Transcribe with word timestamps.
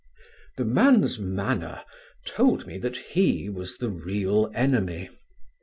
"The 0.57 0.65
man's 0.65 1.19
manner 1.19 1.83
told 2.25 2.65
me 2.65 2.79
that 2.79 2.97
he 2.97 3.49
was 3.49 3.77
the 3.77 3.89
real 3.91 4.51
enemy. 4.55 5.11